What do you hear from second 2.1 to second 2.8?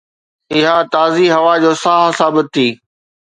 ثابت ٿي